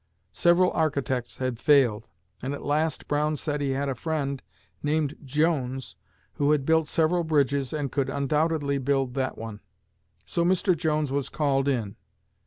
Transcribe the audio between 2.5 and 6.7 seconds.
at last Brown said he had a friend named Jones who had